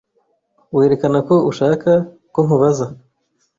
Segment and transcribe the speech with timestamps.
[0.75, 1.91] Werekana ko ushaka
[2.33, 2.85] ko nkubaza.